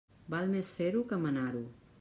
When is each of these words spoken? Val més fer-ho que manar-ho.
Val 0.35 0.47
més 0.55 0.71
fer-ho 0.79 1.05
que 1.13 1.23
manar-ho. 1.27 1.67